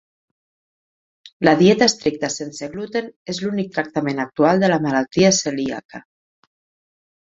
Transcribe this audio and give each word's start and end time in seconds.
La 1.47 1.53
dieta 1.59 1.89
estricta 1.91 2.31
sense 2.37 2.71
gluten 2.73 3.13
és 3.35 3.45
l'únic 3.45 3.71
tractament 3.79 4.27
actual 4.27 4.67
de 4.67 4.75
la 4.77 4.85
malaltia 4.91 5.35
celíaca. 5.45 6.07